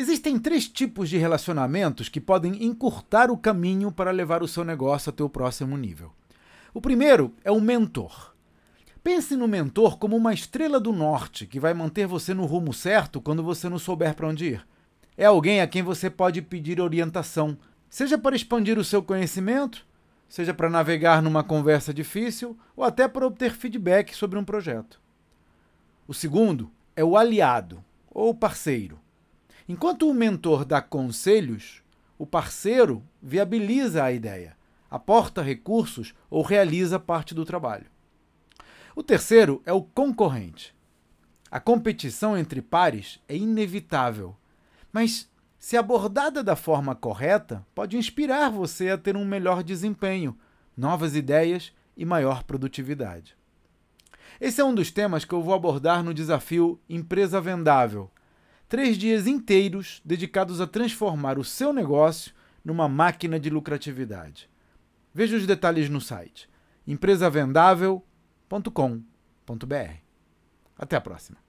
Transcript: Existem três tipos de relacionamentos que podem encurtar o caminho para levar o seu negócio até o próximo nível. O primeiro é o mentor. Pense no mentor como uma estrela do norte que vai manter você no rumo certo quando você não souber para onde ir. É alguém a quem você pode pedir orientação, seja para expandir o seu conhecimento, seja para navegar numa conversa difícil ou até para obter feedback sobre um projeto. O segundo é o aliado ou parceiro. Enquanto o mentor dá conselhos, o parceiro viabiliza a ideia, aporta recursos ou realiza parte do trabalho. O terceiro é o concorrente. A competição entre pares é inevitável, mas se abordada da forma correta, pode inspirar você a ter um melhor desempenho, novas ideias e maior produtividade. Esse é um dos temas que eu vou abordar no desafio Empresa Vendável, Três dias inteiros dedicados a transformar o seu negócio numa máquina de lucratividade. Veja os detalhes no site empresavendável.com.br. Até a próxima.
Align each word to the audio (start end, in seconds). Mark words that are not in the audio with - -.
Existem 0.00 0.38
três 0.38 0.68
tipos 0.68 1.10
de 1.10 1.18
relacionamentos 1.18 2.08
que 2.08 2.20
podem 2.20 2.62
encurtar 2.64 3.32
o 3.32 3.36
caminho 3.36 3.90
para 3.90 4.12
levar 4.12 4.44
o 4.44 4.46
seu 4.46 4.62
negócio 4.64 5.10
até 5.10 5.24
o 5.24 5.28
próximo 5.28 5.76
nível. 5.76 6.12
O 6.72 6.80
primeiro 6.80 7.34
é 7.42 7.50
o 7.50 7.60
mentor. 7.60 8.32
Pense 9.02 9.34
no 9.34 9.48
mentor 9.48 9.98
como 9.98 10.16
uma 10.16 10.32
estrela 10.32 10.78
do 10.78 10.92
norte 10.92 11.48
que 11.48 11.58
vai 11.58 11.74
manter 11.74 12.06
você 12.06 12.32
no 12.32 12.44
rumo 12.44 12.72
certo 12.72 13.20
quando 13.20 13.42
você 13.42 13.68
não 13.68 13.76
souber 13.76 14.14
para 14.14 14.28
onde 14.28 14.50
ir. 14.50 14.64
É 15.16 15.24
alguém 15.24 15.60
a 15.60 15.66
quem 15.66 15.82
você 15.82 16.08
pode 16.08 16.40
pedir 16.42 16.80
orientação, 16.80 17.58
seja 17.90 18.16
para 18.16 18.36
expandir 18.36 18.78
o 18.78 18.84
seu 18.84 19.02
conhecimento, 19.02 19.84
seja 20.28 20.54
para 20.54 20.70
navegar 20.70 21.20
numa 21.20 21.42
conversa 21.42 21.92
difícil 21.92 22.56
ou 22.76 22.84
até 22.84 23.08
para 23.08 23.26
obter 23.26 23.50
feedback 23.50 24.14
sobre 24.14 24.38
um 24.38 24.44
projeto. 24.44 25.00
O 26.06 26.14
segundo 26.14 26.70
é 26.94 27.02
o 27.02 27.16
aliado 27.16 27.82
ou 28.08 28.32
parceiro. 28.32 28.96
Enquanto 29.68 30.08
o 30.08 30.14
mentor 30.14 30.64
dá 30.64 30.80
conselhos, 30.80 31.82
o 32.16 32.26
parceiro 32.26 33.02
viabiliza 33.20 34.02
a 34.02 34.10
ideia, 34.10 34.56
aporta 34.90 35.42
recursos 35.42 36.14
ou 36.30 36.40
realiza 36.42 36.98
parte 36.98 37.34
do 37.34 37.44
trabalho. 37.44 37.84
O 38.96 39.02
terceiro 39.02 39.60
é 39.66 39.72
o 39.72 39.82
concorrente. 39.82 40.74
A 41.50 41.60
competição 41.60 42.36
entre 42.36 42.62
pares 42.62 43.20
é 43.28 43.36
inevitável, 43.36 44.34
mas 44.90 45.30
se 45.58 45.76
abordada 45.76 46.42
da 46.42 46.56
forma 46.56 46.94
correta, 46.94 47.64
pode 47.74 47.94
inspirar 47.98 48.50
você 48.50 48.88
a 48.88 48.96
ter 48.96 49.18
um 49.18 49.24
melhor 49.24 49.62
desempenho, 49.62 50.36
novas 50.74 51.14
ideias 51.14 51.74
e 51.94 52.06
maior 52.06 52.42
produtividade. 52.42 53.36
Esse 54.40 54.62
é 54.62 54.64
um 54.64 54.74
dos 54.74 54.90
temas 54.90 55.26
que 55.26 55.34
eu 55.34 55.42
vou 55.42 55.52
abordar 55.52 56.02
no 56.02 56.14
desafio 56.14 56.80
Empresa 56.88 57.38
Vendável, 57.38 58.10
Três 58.68 58.98
dias 58.98 59.26
inteiros 59.26 60.02
dedicados 60.04 60.60
a 60.60 60.66
transformar 60.66 61.38
o 61.38 61.44
seu 61.44 61.72
negócio 61.72 62.32
numa 62.62 62.86
máquina 62.86 63.40
de 63.40 63.48
lucratividade. 63.48 64.48
Veja 65.14 65.36
os 65.36 65.46
detalhes 65.46 65.88
no 65.88 66.00
site 66.02 66.50
empresavendável.com.br. 66.86 68.04
Até 70.76 70.96
a 70.96 71.00
próxima. 71.00 71.47